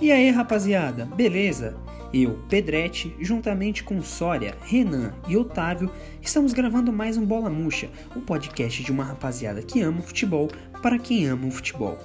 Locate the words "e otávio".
5.28-5.90